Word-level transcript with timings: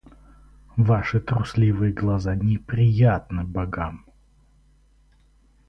Ваши 0.77 1.19
трусливые 1.19 1.93
глаза 1.93 2.33
неприятны 2.33 3.43
богам. 3.43 4.03